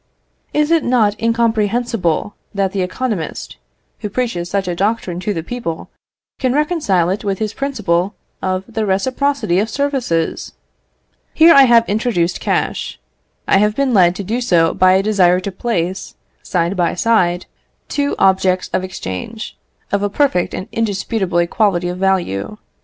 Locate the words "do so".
14.23-14.73